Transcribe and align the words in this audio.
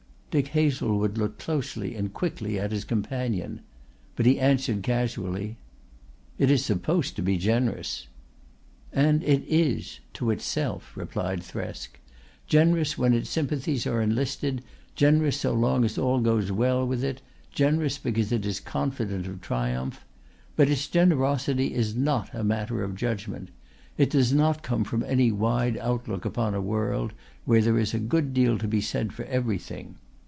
Dick 0.31 0.47
Hazlewood 0.47 1.17
looked 1.17 1.39
closely 1.39 1.93
and 1.93 2.13
quickly 2.13 2.57
at 2.57 2.71
his 2.71 2.85
companion. 2.85 3.59
But 4.15 4.25
he 4.25 4.39
answered 4.39 4.81
casually: 4.81 5.57
"It 6.37 6.49
is 6.49 6.63
supposed 6.63 7.17
to 7.17 7.21
be 7.21 7.35
generous." 7.37 8.07
"And 8.93 9.25
it 9.25 9.43
is 9.49 9.99
to 10.13 10.31
itself," 10.31 10.95
replied 10.95 11.41
Thresk. 11.43 11.99
"Generous 12.47 12.97
when 12.97 13.13
its 13.13 13.29
sympathies 13.29 13.85
are 13.85 14.01
enlisted, 14.01 14.63
generous 14.95 15.35
so 15.37 15.53
long 15.53 15.83
as 15.83 15.97
all 15.97 16.21
goes 16.21 16.49
well 16.49 16.87
with 16.87 17.03
it: 17.03 17.21
generous 17.51 17.97
because 17.97 18.31
it 18.31 18.45
is 18.45 18.61
confident 18.61 19.27
of 19.27 19.41
triumph. 19.41 20.05
But 20.55 20.69
its 20.69 20.87
generosity 20.87 21.73
is 21.73 21.93
not 21.93 22.33
a 22.33 22.41
matter 22.41 22.83
of 22.85 22.95
judgment. 22.95 23.49
It 23.97 24.11
does 24.11 24.31
not 24.31 24.63
come 24.63 24.85
from 24.85 25.03
any 25.03 25.29
wide 25.29 25.75
outlook 25.79 26.23
upon 26.23 26.53
a 26.55 26.61
world 26.61 27.11
where 27.43 27.59
there 27.61 27.77
is 27.77 27.93
a 27.93 27.99
good 27.99 28.33
deal 28.33 28.57
to 28.59 28.67
be 28.69 28.79
said 28.79 29.11
for 29.11 29.25
everything. 29.25 29.95